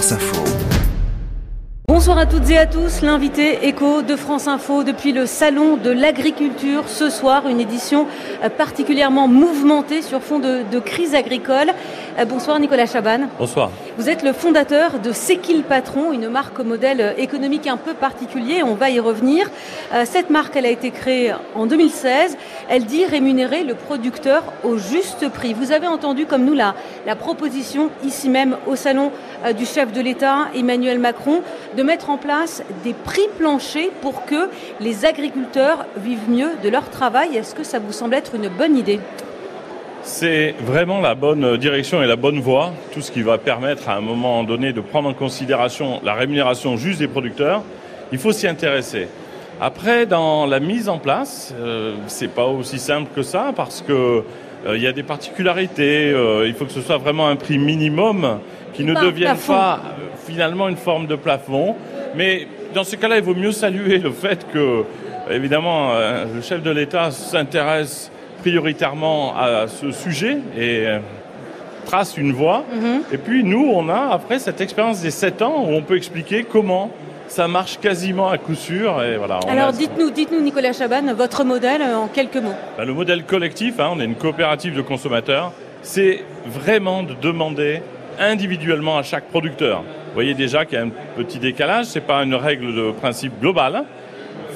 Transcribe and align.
France 0.00 0.12
Info. 0.12 0.44
Bonsoir 1.86 2.16
à 2.16 2.24
toutes 2.24 2.48
et 2.48 2.56
à 2.56 2.64
tous, 2.64 3.02
l'invité 3.02 3.66
écho 3.68 4.00
de 4.00 4.16
France 4.16 4.48
Info 4.48 4.82
depuis 4.82 5.12
le 5.12 5.26
Salon 5.26 5.76
de 5.76 5.90
l'Agriculture. 5.90 6.84
Ce 6.88 7.10
soir, 7.10 7.46
une 7.46 7.60
édition 7.60 8.06
euh, 8.42 8.48
particulièrement 8.48 9.28
mouvementée 9.28 10.00
sur 10.00 10.22
fond 10.22 10.38
de, 10.38 10.62
de 10.72 10.78
crise 10.78 11.14
agricole. 11.14 11.70
Euh, 12.18 12.24
bonsoir 12.24 12.58
Nicolas 12.58 12.86
Chaban. 12.86 13.28
Bonsoir. 13.38 13.70
Vous 13.98 14.08
êtes 14.08 14.22
le 14.22 14.32
fondateur 14.32 14.98
de 15.00 15.10
le 15.10 15.62
patron, 15.62 16.12
une 16.12 16.28
marque 16.28 16.58
au 16.60 16.64
modèle 16.64 17.14
économique 17.18 17.66
un 17.66 17.76
peu 17.76 17.92
particulier, 17.92 18.62
on 18.62 18.74
va 18.74 18.90
y 18.90 19.00
revenir. 19.00 19.50
Euh, 19.92 20.04
Cette 20.04 20.30
marque, 20.30 20.56
elle 20.56 20.66
a 20.66 20.70
été 20.70 20.90
créée 20.90 21.32
en 21.54 21.66
2016. 21.66 22.36
Elle 22.68 22.84
dit 22.84 23.04
rémunérer 23.04 23.64
le 23.64 23.74
producteur 23.74 24.44
au 24.64 24.76
juste 24.78 25.28
prix. 25.28 25.54
Vous 25.54 25.72
avez 25.72 25.86
entendu 25.86 26.26
comme 26.26 26.44
nous 26.44 26.54
la, 26.54 26.74
la 27.06 27.16
proposition 27.16 27.90
ici 28.04 28.28
même 28.28 28.56
au 28.66 28.76
Salon 28.76 29.10
euh, 29.44 29.52
du 29.52 29.66
chef 29.66 29.92
de 29.92 30.00
l'État, 30.00 30.48
Emmanuel 30.54 30.98
Macron, 30.98 31.42
de 31.76 31.82
mettre 31.82 32.10
en 32.10 32.16
place 32.16 32.62
des 32.84 32.94
prix 32.94 33.28
planchers 33.38 33.90
pour 34.00 34.24
que 34.24 34.48
les 34.80 35.04
agriculteurs 35.04 35.84
vivent 35.96 36.30
mieux 36.30 36.50
de 36.62 36.68
leur 36.68 36.90
travail. 36.90 37.36
Est-ce 37.36 37.54
que 37.54 37.64
ça 37.64 37.78
vous 37.78 37.92
semble 37.92 38.14
être 38.14 38.34
une 38.34 38.48
bonne 38.48 38.76
idée? 38.76 39.00
C'est 40.02 40.54
vraiment 40.60 41.00
la 41.00 41.14
bonne 41.14 41.56
direction 41.58 42.02
et 42.02 42.06
la 42.06 42.16
bonne 42.16 42.40
voie, 42.40 42.72
tout 42.92 43.02
ce 43.02 43.12
qui 43.12 43.22
va 43.22 43.36
permettre 43.36 43.88
à 43.88 43.96
un 43.96 44.00
moment 44.00 44.44
donné 44.44 44.72
de 44.72 44.80
prendre 44.80 45.08
en 45.08 45.14
considération 45.14 46.00
la 46.02 46.14
rémunération 46.14 46.76
juste 46.76 47.00
des 47.00 47.08
producteurs. 47.08 47.62
Il 48.10 48.18
faut 48.18 48.32
s'y 48.32 48.48
intéresser. 48.48 49.08
Après, 49.60 50.06
dans 50.06 50.46
la 50.46 50.58
mise 50.58 50.88
en 50.88 50.98
place, 50.98 51.54
euh, 51.60 51.94
c'est 52.06 52.32
pas 52.32 52.46
aussi 52.46 52.78
simple 52.78 53.10
que 53.14 53.22
ça 53.22 53.52
parce 53.54 53.82
que 53.82 53.92
euh, 54.66 54.76
il 54.76 54.82
y 54.82 54.86
a 54.86 54.92
des 54.92 55.02
particularités. 55.02 56.10
euh, 56.10 56.46
il 56.46 56.54
faut 56.54 56.64
que 56.64 56.72
ce 56.72 56.80
soit 56.80 56.98
vraiment 56.98 57.28
un 57.28 57.36
prix 57.36 57.58
minimum 57.58 58.40
qui 58.72 58.84
ne 58.84 58.94
devienne 58.94 59.36
pas 59.36 59.80
euh, 59.84 60.04
finalement 60.26 60.68
une 60.68 60.76
forme 60.76 61.06
de 61.06 61.16
plafond. 61.16 61.76
Mais 62.16 62.46
dans 62.74 62.84
ce 62.84 62.96
cas-là, 62.96 63.18
il 63.18 63.22
vaut 63.22 63.34
mieux 63.34 63.52
saluer 63.52 63.98
le 63.98 64.10
fait 64.10 64.46
que, 64.52 64.84
évidemment, 65.30 65.92
le 66.34 66.40
chef 66.40 66.62
de 66.62 66.70
l'État 66.70 67.10
s'intéresse 67.10 68.10
prioritairement 68.40 69.34
à 69.36 69.66
ce 69.68 69.90
sujet 69.92 70.38
et 70.56 70.86
euh, 70.86 70.98
trace 71.86 72.16
une 72.16 72.32
voie. 72.32 72.64
Et 73.12 73.18
puis 73.18 73.44
nous, 73.44 73.70
on 73.74 73.88
a 73.88 74.12
après 74.12 74.38
cette 74.38 74.60
expérience 74.60 75.00
des 75.02 75.10
7 75.10 75.42
ans 75.42 75.64
où 75.66 75.72
on 75.72 75.82
peut 75.82 75.96
expliquer 75.96 76.44
comment 76.44 76.90
ça 77.28 77.46
marche 77.46 77.78
quasiment 77.78 78.28
à 78.28 78.38
coup 78.38 78.54
sûr. 78.54 79.02
Et 79.02 79.16
voilà, 79.16 79.38
Alors 79.48 79.72
dites-nous, 79.72 80.10
dites-nous 80.10 80.40
Nicolas 80.40 80.72
Chaban, 80.72 81.14
votre 81.14 81.44
modèle 81.44 81.80
euh, 81.82 81.96
en 81.96 82.08
quelques 82.08 82.36
mots. 82.36 82.54
ben, 82.76 82.84
le 82.84 82.92
modèle 82.92 83.24
collectif, 83.24 83.78
hein, 83.78 83.90
on 83.92 84.00
est 84.00 84.04
une 84.04 84.16
coopérative 84.16 84.74
de 84.74 84.82
consommateurs, 84.82 85.52
c'est 85.82 86.24
vraiment 86.46 87.02
de 87.02 87.14
demander 87.14 87.82
individuellement 88.18 88.98
à 88.98 89.02
chaque 89.02 89.24
producteur. 89.24 89.78
Vous 89.80 90.14
voyez 90.14 90.34
déjà 90.34 90.64
qu'il 90.64 90.78
y 90.78 90.80
a 90.80 90.84
un 90.84 90.90
petit 91.16 91.38
décalage, 91.38 91.86
c'est 91.86 92.00
pas 92.00 92.22
une 92.24 92.34
règle 92.34 92.74
de 92.74 92.90
principe 92.90 93.40
globale. 93.40 93.84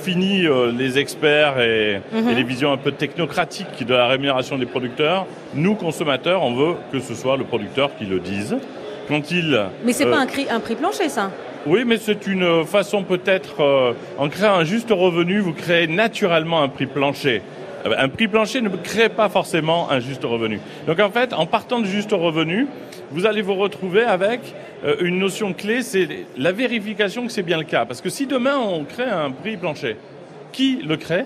Fini 0.04 0.44
euh, 0.46 0.70
les 0.70 0.98
experts 0.98 1.58
et, 1.60 2.00
et 2.14 2.34
les 2.34 2.42
visions 2.42 2.70
un 2.72 2.76
peu 2.76 2.92
technocratiques 2.92 3.86
de 3.86 3.94
la 3.94 4.06
rémunération 4.06 4.58
des 4.58 4.66
producteurs. 4.66 5.24
Nous, 5.54 5.74
consommateurs, 5.76 6.42
on 6.42 6.54
veut 6.54 6.74
que 6.92 7.00
ce 7.00 7.14
soit 7.14 7.38
le 7.38 7.44
producteur 7.44 7.90
qui 7.96 8.04
le 8.04 8.20
dise. 8.20 8.54
Quand 9.08 9.30
il, 9.30 9.58
Mais 9.84 9.94
c'est 9.94 10.06
euh, 10.06 10.10
pas 10.10 10.18
un, 10.18 10.26
cri- 10.26 10.46
un 10.50 10.60
prix 10.60 10.74
plancher, 10.74 11.08
ça. 11.08 11.30
oui, 11.66 11.84
mais 11.86 11.96
c'est 11.96 12.26
une 12.26 12.64
façon 12.66 13.02
peut-être, 13.02 13.62
euh, 13.62 13.92
en 14.18 14.28
créant 14.28 14.54
un 14.56 14.64
juste 14.64 14.90
revenu, 14.90 15.38
vous 15.40 15.52
créez 15.54 15.86
naturellement 15.86 16.62
un 16.62 16.68
prix 16.68 16.86
plancher. 16.86 17.40
Euh, 17.86 17.94
Un 17.98 18.08
prix 18.08 18.28
plancher 18.28 18.60
ne 18.60 18.68
crée 18.68 19.08
pas 19.08 19.28
forcément 19.30 19.90
un 19.90 20.00
juste 20.00 20.24
revenu. 20.24 20.60
Donc 20.86 21.00
en 21.00 21.10
fait, 21.10 21.32
en 21.32 21.46
partant 21.46 21.80
du 21.80 21.88
juste 21.90 22.12
revenu, 22.12 22.66
vous 23.14 23.26
allez 23.26 23.42
vous 23.42 23.54
retrouver 23.54 24.02
avec 24.02 24.40
euh, 24.84 24.96
une 25.00 25.20
notion 25.20 25.52
clé, 25.52 25.82
c'est 25.82 26.26
la 26.36 26.50
vérification 26.50 27.24
que 27.24 27.30
c'est 27.30 27.44
bien 27.44 27.58
le 27.58 27.64
cas. 27.64 27.84
Parce 27.84 28.00
que 28.00 28.10
si 28.10 28.26
demain 28.26 28.56
on 28.58 28.82
crée 28.82 29.04
un 29.04 29.30
prix 29.30 29.56
plancher, 29.56 29.96
qui 30.50 30.80
le 30.84 30.96
crée? 30.96 31.24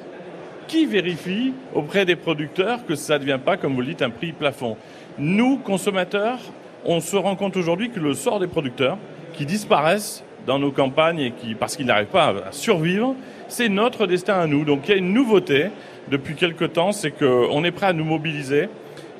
Qui 0.66 0.84
vérifie 0.84 1.54
auprès 1.74 2.04
des 2.04 2.14
producteurs 2.14 2.84
que 2.84 2.94
ça 2.94 3.14
ne 3.14 3.20
devient 3.20 3.38
pas, 3.42 3.56
comme 3.56 3.74
vous 3.74 3.80
le 3.80 3.86
dites, 3.86 4.02
un 4.02 4.10
prix 4.10 4.32
plafond? 4.32 4.76
Nous, 5.18 5.56
consommateurs, 5.56 6.38
on 6.84 7.00
se 7.00 7.16
rend 7.16 7.36
compte 7.36 7.56
aujourd'hui 7.56 7.88
que 7.88 8.00
le 8.00 8.12
sort 8.12 8.38
des 8.38 8.48
producteurs 8.48 8.98
qui 9.32 9.46
disparaissent 9.46 10.22
dans 10.46 10.58
nos 10.58 10.72
campagnes 10.72 11.20
et 11.20 11.30
qui, 11.30 11.54
parce 11.54 11.74
qu'ils 11.74 11.86
n'arrivent 11.86 12.08
pas 12.08 12.34
à 12.48 12.52
survivre, 12.52 13.14
c'est 13.48 13.70
notre 13.70 14.06
destin 14.06 14.40
à 14.40 14.46
nous. 14.46 14.66
Donc 14.66 14.82
il 14.84 14.90
y 14.90 14.94
a 14.94 14.98
une 14.98 15.14
nouveauté 15.14 15.68
depuis 16.10 16.34
quelque 16.34 16.66
temps, 16.66 16.92
c'est 16.92 17.12
qu'on 17.12 17.64
est 17.64 17.70
prêt 17.70 17.86
à 17.86 17.92
nous 17.94 18.04
mobiliser 18.04 18.68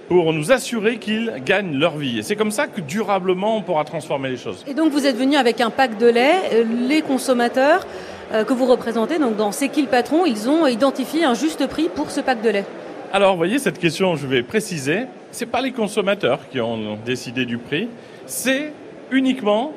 pour 0.08 0.32
nous 0.32 0.50
assurer 0.50 0.96
qu'ils 0.96 1.34
gagnent 1.44 1.78
leur 1.78 1.96
vie. 1.96 2.18
Et 2.18 2.22
c'est 2.22 2.36
comme 2.36 2.50
ça 2.50 2.66
que 2.66 2.80
durablement 2.80 3.56
on 3.56 3.62
pourra 3.62 3.84
transformer 3.84 4.30
les 4.30 4.36
choses. 4.36 4.64
Et 4.66 4.74
donc 4.74 4.90
vous 4.90 5.06
êtes 5.06 5.16
venu 5.16 5.36
avec 5.36 5.60
un 5.60 5.70
pack 5.70 5.98
de 5.98 6.06
lait. 6.06 6.34
Euh, 6.52 6.64
Les 6.88 7.02
consommateurs 7.02 7.86
euh, 8.32 8.44
que 8.44 8.52
vous 8.54 8.66
représentez, 8.66 9.18
donc 9.18 9.36
dans 9.36 9.52
C'est 9.52 9.68
qui 9.68 9.82
le 9.82 9.88
patron, 9.88 10.24
ils 10.26 10.48
ont 10.48 10.66
identifié 10.66 11.24
un 11.24 11.34
juste 11.34 11.66
prix 11.66 11.88
pour 11.94 12.10
ce 12.10 12.20
pack 12.20 12.42
de 12.42 12.50
lait. 12.50 12.64
Alors, 13.12 13.32
vous 13.32 13.38
voyez, 13.38 13.58
cette 13.58 13.78
question, 13.78 14.16
je 14.16 14.26
vais 14.26 14.42
préciser, 14.42 15.06
c'est 15.30 15.46
pas 15.46 15.62
les 15.62 15.72
consommateurs 15.72 16.40
qui 16.50 16.60
ont 16.60 16.98
décidé 17.06 17.46
du 17.46 17.56
prix, 17.56 17.88
c'est 18.26 18.72
uniquement 19.10 19.72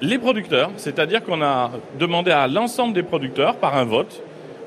les 0.00 0.16
producteurs, 0.16 0.70
c'est-à-dire 0.78 1.22
qu'on 1.22 1.42
a 1.42 1.72
demandé 1.98 2.30
à 2.30 2.48
l'ensemble 2.48 2.94
des 2.94 3.02
producteurs 3.02 3.56
par 3.56 3.76
un 3.76 3.84
vote, 3.84 4.22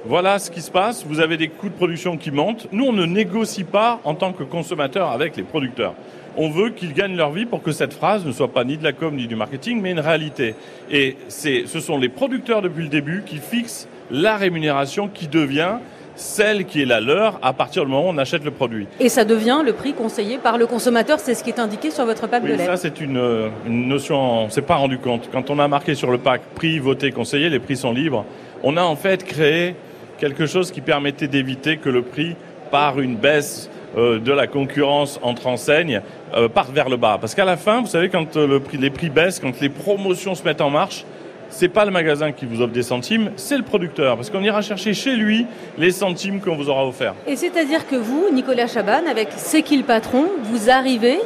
voilà 0.05 0.37
ce 0.37 0.51
qui 0.51 0.61
se 0.61 0.69
passe, 0.69 1.05
vous 1.05 1.21
avez 1.21 1.37
des 1.37 1.47
coûts 1.47 1.69
de 1.69 1.73
production 1.73 2.17
qui 2.17 2.29
montent, 2.29 2.67
nous 2.71 2.85
on 2.85 2.91
ne 2.91 3.05
négocie 3.05 3.63
pas 3.63 4.01
en 4.03 4.15
tant 4.15 4.33
que 4.33 4.43
consommateurs 4.43 5.09
avec 5.11 5.37
les 5.37 5.43
producteurs. 5.43 5.93
On 6.35 6.49
veut 6.49 6.71
qu'ils 6.71 6.93
gagnent 6.93 7.15
leur 7.15 7.31
vie 7.31 7.45
pour 7.45 7.61
que 7.61 7.71
cette 7.71 7.93
phrase 7.93 8.25
ne 8.25 8.31
soit 8.31 8.51
pas 8.51 8.63
ni 8.63 8.77
de 8.77 8.83
la 8.83 8.91
com 8.91 9.15
ni 9.15 9.27
du 9.27 9.35
marketing, 9.35 9.79
mais 9.81 9.91
une 9.91 9.99
réalité. 9.99 10.55
Et 10.91 11.15
c'est, 11.27 11.63
ce 11.67 11.79
sont 11.79 11.97
les 11.97 12.09
producteurs 12.09 12.61
depuis 12.61 12.83
le 12.83 12.89
début 12.89 13.23
qui 13.25 13.37
fixent 13.37 13.87
la 14.11 14.35
rémunération 14.35 15.07
qui 15.07 15.27
devient 15.27 15.75
celle 16.15 16.65
qui 16.65 16.81
est 16.81 16.85
la 16.85 16.99
leur 16.99 17.39
à 17.41 17.53
partir 17.53 17.85
du 17.85 17.91
moment 17.91 18.07
où 18.07 18.13
on 18.13 18.17
achète 18.17 18.43
le 18.43 18.51
produit. 18.51 18.87
Et 18.99 19.09
ça 19.09 19.25
devient 19.25 19.61
le 19.63 19.73
prix 19.73 19.93
conseillé 19.93 20.37
par 20.37 20.57
le 20.57 20.67
consommateur, 20.67 21.19
c'est 21.19 21.33
ce 21.33 21.43
qui 21.43 21.49
est 21.49 21.59
indiqué 21.59 21.91
sur 21.91 22.05
votre 22.05 22.27
pack 22.27 22.43
de 22.43 22.49
lait. 22.49 22.65
ça 22.65 22.77
c'est 22.77 22.99
une, 22.99 23.17
euh, 23.17 23.49
une 23.65 23.87
notion, 23.87 24.43
on 24.43 24.49
s'est 24.49 24.61
pas 24.61 24.75
rendu 24.75 24.97
compte. 24.97 25.29
Quand 25.31 25.49
on 25.49 25.59
a 25.59 25.67
marqué 25.67 25.95
sur 25.95 26.11
le 26.11 26.17
pack 26.17 26.41
prix, 26.55 26.77
voté, 26.77 27.11
conseillé, 27.11 27.49
les 27.49 27.59
prix 27.59 27.77
sont 27.77 27.93
libres, 27.93 28.25
on 28.63 28.77
a 28.77 28.83
en 28.83 28.95
fait 28.95 29.23
créé 29.23 29.75
quelque 30.17 30.45
chose 30.45 30.71
qui 30.71 30.81
permettait 30.81 31.27
d'éviter 31.27 31.77
que 31.77 31.89
le 31.89 32.01
prix, 32.01 32.35
par 32.71 32.99
une 32.99 33.15
baisse 33.15 33.69
euh, 33.95 34.17
de 34.17 34.31
la 34.31 34.47
concurrence 34.47 35.19
entre 35.21 35.45
enseignes, 35.45 36.01
euh, 36.33 36.49
parte 36.49 36.71
vers 36.71 36.89
le 36.89 36.97
bas. 36.97 37.19
Parce 37.21 37.35
qu'à 37.35 37.45
la 37.45 37.57
fin, 37.57 37.81
vous 37.81 37.87
savez, 37.87 38.09
quand 38.09 38.35
euh, 38.35 38.59
les 38.73 38.89
prix 38.89 39.11
baissent, 39.11 39.39
quand 39.39 39.59
les 39.61 39.69
promotions 39.69 40.33
se 40.33 40.43
mettent 40.43 40.61
en 40.61 40.71
marche, 40.71 41.05
c'est 41.49 41.67
pas 41.67 41.85
le 41.85 41.91
magasin 41.91 42.31
qui 42.31 42.47
vous 42.47 42.61
offre 42.63 42.73
des 42.73 42.81
centimes, 42.81 43.29
c'est 43.35 43.57
le 43.57 43.61
producteur. 43.61 44.15
Parce 44.15 44.31
qu'on 44.31 44.41
ira 44.41 44.63
chercher 44.63 44.95
chez 44.95 45.15
lui 45.15 45.45
les 45.77 45.91
centimes 45.91 46.41
qu'on 46.41 46.55
vous 46.55 46.69
aura 46.69 46.87
offerts. 46.87 47.13
Et 47.27 47.35
c'est-à-dire 47.35 47.87
que 47.87 47.95
vous, 47.95 48.29
Nicolas 48.33 48.65
Chaban, 48.65 49.05
avec 49.07 49.27
C'est 49.35 49.61
qui 49.61 49.77
le 49.77 49.83
patron, 49.83 50.25
vous 50.41 50.71
arrivez 50.71 51.19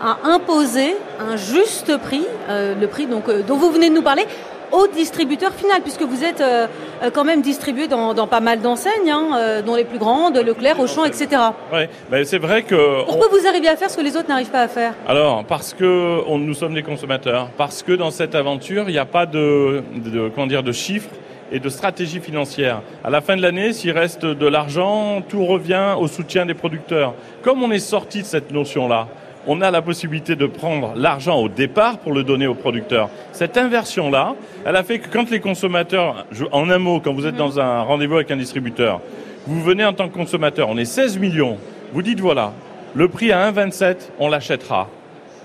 à 0.00 0.18
imposer 0.24 0.96
un 1.20 1.36
juste 1.36 1.96
prix, 1.98 2.24
le 2.48 2.86
prix 2.86 3.06
dont 3.06 3.56
vous 3.56 3.70
venez 3.70 3.90
de 3.90 3.94
nous 3.94 4.02
parler, 4.02 4.24
au 4.72 4.86
distributeur 4.88 5.52
final, 5.52 5.82
puisque 5.82 6.02
vous 6.02 6.24
êtes 6.24 6.40
euh, 6.40 6.66
euh, 7.02 7.10
quand 7.12 7.24
même 7.24 7.42
distribué 7.42 7.88
dans, 7.88 8.14
dans 8.14 8.26
pas 8.26 8.40
mal 8.40 8.60
d'enseignes, 8.60 9.10
hein, 9.10 9.30
euh, 9.36 9.62
dont 9.62 9.74
les 9.74 9.84
plus 9.84 9.98
grandes, 9.98 10.36
Leclerc, 10.36 10.78
Auchan, 10.80 11.04
etc. 11.04 11.28
Ouais, 11.72 11.88
mais 12.10 12.24
c'est 12.24 12.38
vrai 12.38 12.62
que 12.62 12.74
on- 13.02 13.04
Pourquoi 13.06 13.28
vous 13.28 13.46
arrivez 13.46 13.68
à 13.68 13.76
faire 13.76 13.90
ce 13.90 13.96
que 13.96 14.02
les 14.02 14.16
autres 14.16 14.28
n'arrivent 14.28 14.50
pas 14.50 14.62
à 14.62 14.68
faire? 14.68 14.94
Alors, 15.06 15.44
parce 15.44 15.74
que 15.74 16.20
on, 16.26 16.38
nous 16.38 16.54
sommes 16.54 16.74
des 16.74 16.82
consommateurs, 16.82 17.48
parce 17.56 17.82
que 17.82 17.92
dans 17.92 18.10
cette 18.10 18.34
aventure, 18.34 18.84
il 18.88 18.92
n'y 18.92 18.98
a 18.98 19.04
pas 19.06 19.26
de, 19.26 19.82
de, 19.96 20.28
comment 20.34 20.46
dire, 20.46 20.62
de 20.62 20.72
chiffres 20.72 21.10
et 21.50 21.60
de 21.60 21.68
stratégie 21.70 22.20
financière. 22.20 22.82
À 23.02 23.08
la 23.10 23.20
fin 23.22 23.34
de 23.34 23.40
l'année, 23.40 23.72
s'il 23.72 23.92
reste 23.92 24.26
de 24.26 24.46
l'argent, 24.46 25.22
tout 25.26 25.46
revient 25.46 25.94
au 25.98 26.06
soutien 26.06 26.44
des 26.44 26.52
producteurs. 26.54 27.14
Comme 27.42 27.62
on 27.62 27.70
est 27.70 27.78
sorti 27.78 28.20
de 28.20 28.26
cette 28.26 28.50
notion-là, 28.52 29.08
on 29.50 29.62
a 29.62 29.70
la 29.70 29.80
possibilité 29.80 30.36
de 30.36 30.46
prendre 30.46 30.92
l'argent 30.94 31.40
au 31.40 31.48
départ 31.48 31.98
pour 31.98 32.12
le 32.12 32.22
donner 32.22 32.46
aux 32.46 32.54
producteurs. 32.54 33.08
Cette 33.32 33.56
inversion-là, 33.56 34.34
elle 34.66 34.76
a 34.76 34.84
fait 34.84 34.98
que 34.98 35.08
quand 35.08 35.30
les 35.30 35.40
consommateurs, 35.40 36.26
en 36.52 36.68
un 36.68 36.78
mot, 36.78 37.00
quand 37.00 37.14
vous 37.14 37.26
êtes 37.26 37.34
dans 37.34 37.58
un 37.58 37.80
rendez-vous 37.80 38.16
avec 38.16 38.30
un 38.30 38.36
distributeur, 38.36 39.00
vous 39.46 39.62
venez 39.62 39.86
en 39.86 39.94
tant 39.94 40.10
que 40.10 40.14
consommateur, 40.14 40.68
on 40.68 40.76
est 40.76 40.84
16 40.84 41.18
millions, 41.18 41.56
vous 41.94 42.02
dites 42.02 42.20
voilà, 42.20 42.52
le 42.94 43.08
prix 43.08 43.32
à 43.32 43.50
1,27, 43.50 44.10
on 44.18 44.28
l'achètera. 44.28 44.90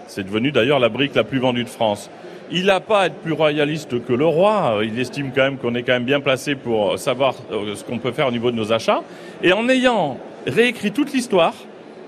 C'est 0.07 0.25
devenu 0.25 0.51
d'ailleurs 0.51 0.79
la 0.79 0.89
brique 0.89 1.15
la 1.15 1.23
plus 1.23 1.39
vendue 1.39 1.63
de 1.63 1.69
France. 1.69 2.09
Il 2.51 2.65
n'a 2.65 2.81
pas 2.81 3.03
à 3.03 3.05
être 3.05 3.15
plus 3.15 3.31
royaliste 3.31 4.03
que 4.03 4.11
le 4.11 4.25
roi. 4.25 4.81
Il 4.83 4.99
estime 4.99 5.31
quand 5.33 5.43
même 5.43 5.57
qu'on 5.57 5.75
est 5.75 5.83
quand 5.83 5.93
même 5.93 6.03
bien 6.03 6.19
placé 6.19 6.55
pour 6.55 6.99
savoir 6.99 7.35
euh, 7.53 7.73
ce 7.73 7.85
qu'on 7.85 7.99
peut 7.99 8.11
faire 8.11 8.27
au 8.27 8.31
niveau 8.31 8.51
de 8.51 8.57
nos 8.57 8.73
achats. 8.73 9.01
Et 9.41 9.53
en 9.53 9.69
ayant 9.69 10.17
réécrit 10.45 10.91
toute 10.91 11.13
l'histoire, 11.13 11.53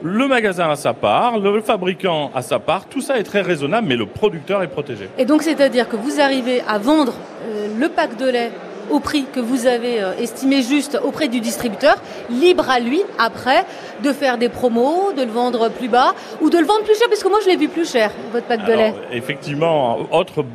le 0.02 0.28
magasin 0.28 0.70
a 0.70 0.76
sa 0.76 0.94
part, 0.94 1.40
le 1.40 1.62
fabricant 1.62 2.32
a 2.36 2.42
sa 2.42 2.60
part, 2.60 2.86
tout 2.86 3.02
ça 3.02 3.18
est 3.18 3.24
très 3.24 3.42
raisonnable, 3.42 3.88
mais 3.88 3.96
le 3.96 4.06
producteur 4.06 4.62
est 4.64 4.68
protégé. 4.68 5.10
Et 5.18 5.26
donc 5.26 5.44
c'est-à-dire 5.44 5.88
que 5.90 5.96
vous 5.96 6.20
arrivez 6.20 6.62
à 6.68 6.78
vendre 6.78 7.14
euh, 7.48 7.68
le 7.78 7.90
pack 7.90 8.18
de 8.18 8.30
lait 8.30 8.52
au 8.92 9.00
prix 9.00 9.26
que 9.34 9.40
vous 9.40 9.66
avez 9.66 10.02
euh, 10.02 10.14
estimé 10.20 10.62
juste 10.62 11.00
auprès 11.04 11.28
du 11.28 11.40
distributeur, 11.40 11.96
libre 12.30 12.70
à 12.70 12.80
lui 12.80 13.02
après 13.18 13.66
de 14.04 14.12
faire 14.12 14.38
des 14.38 14.50
promos, 14.50 15.12
de 15.14 15.24
le 15.24 15.32
vendre 15.32 15.70
plus 15.70 15.88
bas 15.88 16.14
ou 16.42 16.50
de 16.50 16.58
le 16.58 16.66
vendre 16.66 16.84
plus 16.84 16.98
cher, 16.98 17.08
parce 17.10 17.24
que 17.24 17.30
moi 17.30 17.40
je 17.44 17.50
l'ai 17.50 17.58
vu 17.58 17.68
plus 17.68 17.90
cher, 17.90 18.12
votre 18.32 18.46
pack 18.46 18.66
de 18.66 18.74
lait. 18.74 18.94
Effectivement, 19.12 19.98
autre 20.12 20.46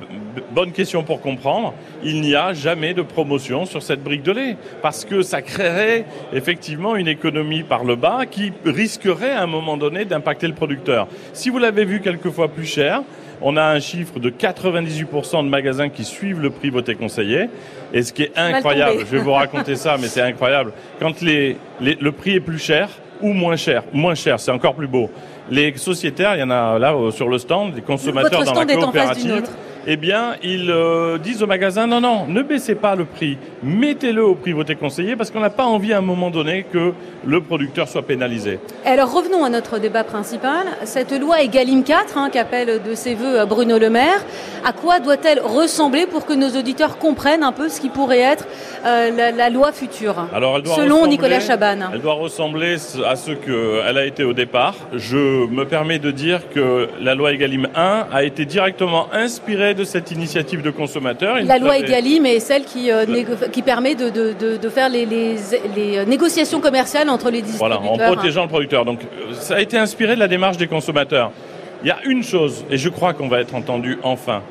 bonne 0.53 0.73
question 0.73 1.03
pour 1.03 1.21
comprendre, 1.21 1.75
il 2.03 2.21
n'y 2.21 2.35
a 2.35 2.53
jamais 2.53 2.95
de 2.95 3.03
promotion 3.03 3.65
sur 3.65 3.83
cette 3.83 4.03
brique 4.03 4.23
de 4.23 4.33
lait, 4.33 4.57
parce 4.83 5.05
que 5.05 5.23
ça 5.23 5.43
créerait 5.43 6.05
effectivement 6.33 6.97
une 6.97 7.09
économie 7.09 7.63
par 7.63 7.85
le 7.85 7.97
bas 7.97 8.27
qui 8.27 8.53
risquerait 8.65 9.33
à 9.33 9.43
un 9.43 9.47
moment 9.47 9.77
donné 9.77 10.05
d'impacter 10.05 10.47
le 10.47 10.55
producteur. 10.55 11.09
Si 11.33 11.51
vous 11.51 11.59
l'avez 11.59 11.85
vu 11.85 12.01
quelquefois 12.01 12.49
plus 12.49 12.67
cher, 12.67 13.03
on 13.43 13.57
a 13.57 13.65
un 13.65 13.81
chiffre 13.81 14.19
de 14.19 14.31
98% 14.31 15.45
de 15.45 15.49
magasins 15.49 15.89
qui 15.89 16.05
suivent 16.05 16.41
le 16.41 16.51
prix 16.51 16.71
voté 16.71 16.95
conseillé. 16.95 17.49
Et 17.93 18.03
ce 18.03 18.13
qui 18.13 18.25
est 18.25 18.33
incroyable, 18.37 19.01
je 19.01 19.17
vais 19.17 19.19
vous 19.23 19.33
raconter 19.33 19.77
ça, 19.77 19.97
mais 19.99 20.09
c'est 20.09 20.21
incroyable. 20.21 20.73
Quand 20.99 21.21
les, 21.23 21.57
le 21.81 22.13
prix 22.13 22.35
est 22.35 22.41
plus 22.41 22.59
cher 22.59 22.89
ou 23.23 23.33
moins 23.33 23.57
cher, 23.57 23.83
moins 23.93 24.15
cher, 24.15 24.41
c'est 24.41 24.51
encore 24.51 24.75
plus 24.75 24.87
beau. 24.87 25.11
Les 25.51 25.77
sociétaires, 25.77 26.37
il 26.37 26.41
y 26.41 26.43
en 26.43 26.51
a 26.51 26.79
là 26.79 26.95
sur 27.11 27.29
le 27.29 27.39
stand, 27.39 27.75
les 27.75 27.83
consommateurs 27.83 28.45
dans 28.45 28.55
la 28.55 28.67
coopérative 28.67 29.43
eh 29.87 29.97
bien, 29.97 30.35
ils 30.43 30.71
euh, 30.71 31.19
disent 31.19 31.43
au 31.43 31.47
magasin, 31.47 31.87
non, 31.87 32.01
non, 32.01 32.27
ne 32.27 32.43
baissez 32.43 32.75
pas 32.75 32.95
le 32.95 33.05
prix, 33.05 33.39
mettez-le 33.63 34.25
au 34.25 34.35
prix 34.35 34.53
voté 34.53 34.75
conseillé, 34.75 35.17
parce 35.17 35.31
qu'on 35.31 35.41
n'a 35.41 35.51
pas 35.51 35.65
envie 35.65 35.93
à 35.93 35.99
un 35.99 36.03
moment 36.03 36.31
donné 36.31 36.65
que 36.71 36.93
le 37.25 37.41
producteur 37.41 37.89
soit 37.89 38.03
pénalisé. 38.03 38.59
Alors 38.85 39.13
revenons 39.13 39.45
à 39.45 39.49
notre 39.49 39.79
débat 39.79 40.05
principal. 40.05 40.67
Cette 40.85 41.13
loi 41.19 41.43
Egalim 41.43 41.83
4, 41.83 42.19
hein, 42.19 42.31
qu'appelle 42.33 42.83
de 42.83 42.95
ses 42.95 43.15
voeux 43.15 43.45
Bruno 43.47 43.79
Le 43.79 43.91
Maire, 43.91 44.25
à 44.65 44.73
quoi 44.73 45.01
doit-elle 45.01 45.41
ressembler 45.41 46.07
pour 46.07 46.27
que 46.27 46.33
nos 46.33 46.51
auditeurs 46.51 46.99
comprennent 46.99 47.43
un 47.43 47.53
peu 47.53 47.69
ce 47.69 47.81
qui 47.81 47.89
pourrait 47.89 48.21
être 48.21 48.47
euh, 48.85 49.33
la, 49.37 49.51
loi 49.51 49.73
future, 49.73 50.15
Alors, 50.35 50.57
elle 50.57 50.63
doit 50.63 50.77
selon 50.77 51.07
Nicolas 51.07 51.41
Chaban 51.41 51.91
Elle 51.93 52.01
doit 52.01 52.15
ressembler 52.15 52.77
à 53.07 53.17
ce 53.17 53.33
qu'elle 53.33 53.99
a 53.99 54.05
été 54.05 54.25
au 54.25 54.33
départ. 54.33 54.75
Je 54.95 55.47
me 55.47 55.65
permets 55.65 55.99
de 55.99 56.11
dire 56.11 56.49
que 56.51 56.89
la 57.01 57.15
loi 57.15 57.33
Egalim 57.33 57.69
1 57.75 58.07
a 58.13 58.23
été 58.23 58.45
directement 58.45 59.09
inspirée 59.13 59.70
de 59.75 59.85
cette 59.85 60.11
initiative 60.11 60.63
de 60.63 60.71
consommateurs. 60.71 61.37
La 61.43 61.59
loi 61.59 61.79
Egalim 61.79 62.27
est 62.27 62.41
celle 62.41 62.65
qui, 62.65 62.91
euh, 62.91 63.05
qui 63.53 63.63
permet 63.63 63.95
de, 63.95 64.09
de, 64.11 64.57
de 64.57 64.69
faire 64.69 64.89
les, 64.89 65.07
les, 65.07 65.37
les, 65.77 66.05
négociations 66.07 66.61
commerciales 66.61 67.09
entre 67.09 67.31
les 67.31 67.43
distributeurs. 67.43 67.81
Voilà, 67.83 68.05
en 68.07 68.13
protégeant 68.15 68.43
le 68.43 68.49
producteur. 68.49 68.85
Donc 68.85 69.01
euh, 69.03 69.35
ça 69.35 69.57
a 69.57 69.61
été 69.61 69.77
inspiré 69.79 70.15
de 70.15 70.21
la 70.21 70.29
démarche 70.29 70.57
des 70.57 70.67
consommateurs. 70.67 71.33
Il 71.83 71.89
y 71.89 71.91
a 71.91 71.99
une 72.05 72.23
chose, 72.23 72.65
et 72.71 72.77
je 72.77 72.89
crois 72.89 73.15
qu'on 73.15 73.29
va 73.29 73.41
être 73.41 73.55
entendu 73.55 73.99
enfin, 74.03 74.43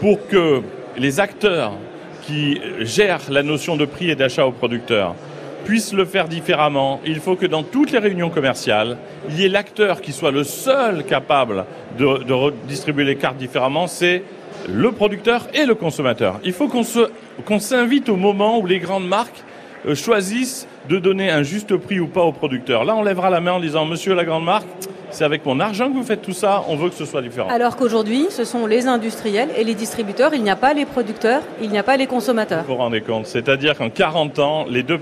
pour 0.00 0.26
que 0.28 0.62
les 0.96 1.20
acteurs 1.20 1.72
qui 2.22 2.60
gèrent 2.80 3.22
la 3.30 3.42
notion 3.42 3.76
de 3.76 3.84
prix 3.84 4.10
et 4.10 4.14
d'achat 4.14 4.46
aux 4.46 4.52
producteurs 4.52 5.14
puissent 5.64 5.92
le 5.92 6.04
faire 6.04 6.28
différemment, 6.28 7.00
il 7.04 7.20
faut 7.20 7.36
que 7.36 7.46
dans 7.46 7.62
toutes 7.62 7.90
les 7.90 7.98
réunions 7.98 8.30
commerciales, 8.30 8.96
il 9.28 9.40
y 9.40 9.44
ait 9.44 9.48
l'acteur 9.48 10.00
qui 10.00 10.12
soit 10.12 10.30
le 10.30 10.44
seul 10.44 11.04
capable 11.04 11.64
de, 11.98 12.22
de 12.22 12.32
redistribuer 12.32 13.04
les 13.04 13.16
cartes 13.16 13.36
différemment, 13.36 13.86
c'est 13.86 14.22
le 14.66 14.92
producteur 14.92 15.46
et 15.54 15.64
le 15.64 15.74
consommateur. 15.74 16.40
Il 16.44 16.52
faut 16.52 16.68
qu'on 16.68 17.60
s'invite 17.60 18.08
au 18.08 18.16
moment 18.16 18.58
où 18.58 18.66
les 18.66 18.78
grandes 18.78 19.06
marques 19.06 19.42
euh, 19.86 19.94
choisissent 19.94 20.66
de 20.88 20.98
donner 20.98 21.30
un 21.30 21.42
juste 21.42 21.76
prix 21.76 22.00
ou 22.00 22.06
pas 22.06 22.22
au 22.22 22.32
producteur. 22.32 22.84
Là, 22.84 22.96
on 22.96 23.02
lèvera 23.02 23.30
la 23.30 23.40
main 23.40 23.52
en 23.52 23.60
disant 23.60 23.84
Monsieur 23.84 24.14
la 24.14 24.24
grande 24.24 24.44
marque, 24.44 24.66
c'est 25.10 25.24
avec 25.24 25.46
mon 25.46 25.60
argent 25.60 25.88
que 25.88 25.94
vous 25.94 26.02
faites 26.02 26.22
tout 26.22 26.32
ça, 26.32 26.64
on 26.68 26.76
veut 26.76 26.88
que 26.88 26.94
ce 26.94 27.04
soit 27.04 27.22
différent. 27.22 27.48
Alors 27.48 27.76
qu'aujourd'hui, 27.76 28.26
ce 28.30 28.44
sont 28.44 28.66
les 28.66 28.86
industriels 28.86 29.50
et 29.56 29.64
les 29.64 29.74
distributeurs, 29.74 30.34
il 30.34 30.42
n'y 30.42 30.50
a 30.50 30.56
pas 30.56 30.74
les 30.74 30.84
producteurs, 30.84 31.42
il 31.62 31.70
n'y 31.70 31.78
a 31.78 31.82
pas 31.82 31.96
les 31.96 32.06
consommateurs. 32.06 32.64
Vous 32.66 32.74
vous 32.74 32.78
rendez 32.80 33.00
compte 33.00 33.26
C'est-à-dire 33.26 33.76
qu'en 33.76 33.90
40 33.90 34.38
ans, 34.38 34.66
les 34.68 34.82
deux 34.82 34.98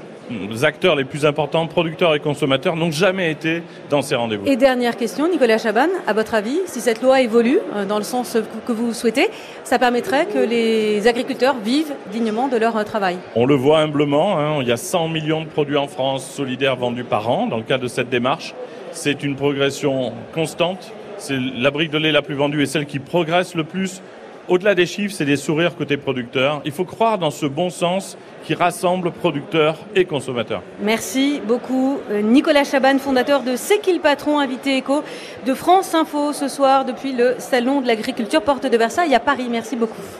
acteurs 0.62 0.96
les 0.96 1.04
plus 1.04 1.26
importants, 1.26 1.66
producteurs 1.66 2.14
et 2.14 2.20
consommateurs, 2.20 2.76
n'ont 2.76 2.90
jamais 2.90 3.30
été 3.30 3.62
dans 3.90 4.02
ces 4.02 4.14
rendez-vous. 4.14 4.46
Et 4.46 4.56
dernière 4.56 4.96
question, 4.96 5.28
Nicolas 5.28 5.58
Chaban, 5.58 5.88
à 6.06 6.12
votre 6.12 6.34
avis, 6.34 6.58
si 6.66 6.80
cette 6.80 7.02
loi 7.02 7.20
évolue 7.20 7.58
euh, 7.74 7.84
dans 7.84 7.98
le 7.98 8.04
sens 8.04 8.36
que 8.66 8.72
vous 8.72 8.92
souhaitez, 8.92 9.28
ça 9.64 9.78
permettrait 9.78 10.26
que 10.26 10.38
les 10.38 11.06
agriculteurs 11.06 11.56
vivent 11.62 11.92
dignement 12.12 12.48
de 12.48 12.56
leur 12.56 12.76
euh, 12.76 12.84
travail? 12.84 13.18
On 13.34 13.46
le 13.46 13.54
voit 13.54 13.80
humblement, 13.80 14.38
hein, 14.38 14.58
il 14.60 14.68
y 14.68 14.72
a 14.72 14.76
100 14.76 15.08
millions 15.08 15.42
de 15.42 15.48
produits 15.48 15.76
en 15.76 15.88
France 15.88 16.28
solidaires 16.28 16.76
vendus 16.76 17.04
par 17.04 17.28
an 17.28 17.46
dans 17.46 17.56
le 17.56 17.62
cadre 17.62 17.84
de 17.84 17.88
cette 17.88 18.08
démarche. 18.08 18.54
C'est 18.92 19.22
une 19.22 19.36
progression 19.36 20.12
constante. 20.32 20.92
C'est 21.18 21.38
la 21.38 21.70
brique 21.70 21.90
de 21.90 21.98
lait 21.98 22.12
la 22.12 22.22
plus 22.22 22.34
vendue 22.34 22.62
et 22.62 22.66
celle 22.66 22.86
qui 22.86 22.98
progresse 22.98 23.54
le 23.54 23.64
plus 23.64 24.02
au-delà 24.48 24.74
des 24.74 24.86
chiffres, 24.86 25.14
c'est 25.16 25.24
des 25.24 25.36
sourires 25.36 25.76
côté 25.76 25.96
producteurs. 25.96 26.62
Il 26.64 26.72
faut 26.72 26.84
croire 26.84 27.18
dans 27.18 27.30
ce 27.30 27.46
bon 27.46 27.70
sens 27.70 28.16
qui 28.44 28.54
rassemble 28.54 29.10
producteurs 29.10 29.76
et 29.94 30.04
consommateurs. 30.04 30.62
Merci 30.80 31.40
beaucoup. 31.46 31.98
Euh, 32.10 32.22
Nicolas 32.22 32.64
Chaban, 32.64 32.98
fondateur 32.98 33.42
de 33.42 33.56
C'est 33.56 33.80
qui 33.80 33.92
le 33.92 34.00
patron, 34.00 34.38
invité 34.38 34.76
éco 34.76 35.02
de 35.44 35.54
France 35.54 35.94
Info 35.94 36.32
ce 36.32 36.48
soir 36.48 36.84
depuis 36.84 37.12
le 37.12 37.34
Salon 37.38 37.80
de 37.80 37.86
l'agriculture 37.86 38.42
Porte 38.42 38.66
de 38.66 38.76
Versailles 38.76 39.14
à 39.14 39.20
Paris. 39.20 39.48
Merci 39.50 39.74
beaucoup. 39.74 40.02